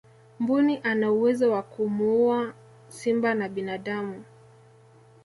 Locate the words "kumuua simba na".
1.63-3.49